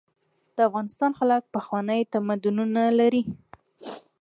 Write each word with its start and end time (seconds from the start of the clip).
د 0.55 0.57
افغانستان 0.69 1.11
خلک 1.19 1.41
پخواني 1.53 2.01
تمدنونه 2.13 2.81
لري. 2.99 3.23